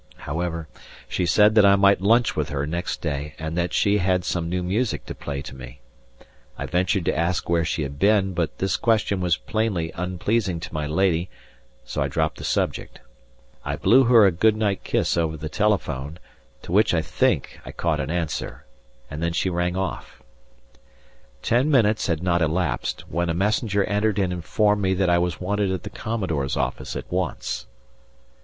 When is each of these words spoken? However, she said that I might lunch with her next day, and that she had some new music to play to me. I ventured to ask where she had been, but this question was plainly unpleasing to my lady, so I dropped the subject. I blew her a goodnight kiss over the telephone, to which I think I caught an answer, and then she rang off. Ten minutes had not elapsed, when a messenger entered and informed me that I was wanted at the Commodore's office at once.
However, 0.25 0.67
she 1.07 1.27
said 1.27 1.53
that 1.53 1.63
I 1.63 1.75
might 1.75 2.01
lunch 2.01 2.35
with 2.35 2.49
her 2.49 2.65
next 2.65 3.01
day, 3.03 3.35
and 3.37 3.55
that 3.55 3.71
she 3.71 3.99
had 3.99 4.25
some 4.25 4.49
new 4.49 4.63
music 4.63 5.05
to 5.05 5.13
play 5.13 5.43
to 5.43 5.55
me. 5.55 5.79
I 6.57 6.65
ventured 6.65 7.05
to 7.05 7.15
ask 7.15 7.47
where 7.47 7.63
she 7.63 7.83
had 7.83 7.99
been, 7.99 8.33
but 8.33 8.57
this 8.57 8.77
question 8.77 9.21
was 9.21 9.37
plainly 9.37 9.91
unpleasing 9.93 10.59
to 10.61 10.73
my 10.73 10.87
lady, 10.87 11.29
so 11.85 12.01
I 12.01 12.07
dropped 12.07 12.39
the 12.39 12.43
subject. 12.43 12.99
I 13.63 13.75
blew 13.75 14.05
her 14.05 14.25
a 14.25 14.31
goodnight 14.31 14.83
kiss 14.83 15.17
over 15.17 15.37
the 15.37 15.49
telephone, 15.49 16.17
to 16.63 16.71
which 16.71 16.95
I 16.95 17.03
think 17.03 17.59
I 17.63 17.71
caught 17.71 17.99
an 17.99 18.09
answer, 18.09 18.65
and 19.11 19.21
then 19.21 19.33
she 19.33 19.51
rang 19.51 19.75
off. 19.77 20.23
Ten 21.43 21.69
minutes 21.69 22.07
had 22.07 22.23
not 22.23 22.41
elapsed, 22.41 23.07
when 23.07 23.29
a 23.29 23.35
messenger 23.35 23.83
entered 23.83 24.17
and 24.17 24.33
informed 24.33 24.81
me 24.81 24.95
that 24.95 25.11
I 25.11 25.19
was 25.19 25.39
wanted 25.39 25.71
at 25.71 25.83
the 25.83 25.91
Commodore's 25.91 26.57
office 26.57 26.95
at 26.95 27.05
once. 27.11 27.67